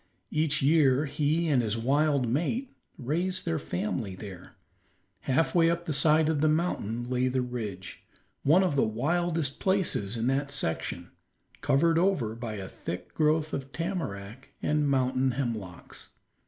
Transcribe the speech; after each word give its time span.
Each 0.31 0.63
year 0.63 1.05
he 1.05 1.47
and 1.47 1.61
his 1.61 1.77
wild 1.77 2.27
mate 2.27 2.75
raised 2.97 3.45
their 3.45 3.59
family 3.59 4.15
there. 4.15 4.55
Half 5.19 5.53
way 5.53 5.69
up 5.69 5.85
the 5.85 5.93
side 5.93 6.27
of 6.27 6.41
the 6.41 6.49
mountain 6.49 7.03
lay 7.07 7.27
the 7.27 7.43
ridge, 7.43 8.01
one 8.41 8.63
of 8.63 8.75
the 8.75 8.81
wildest 8.81 9.59
places 9.59 10.17
in 10.17 10.25
that 10.25 10.49
section, 10.49 11.11
covered 11.61 11.99
over 11.99 12.33
by 12.33 12.55
a 12.55 12.67
thick 12.67 13.13
growth 13.13 13.53
of 13.53 13.71
tamarack 13.71 14.53
and 14.59 14.89
mountain 14.89 15.33
hemlocks. 15.33 16.09